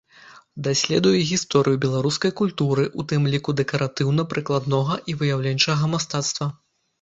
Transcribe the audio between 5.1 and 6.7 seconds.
і выяўленчага мастацтва.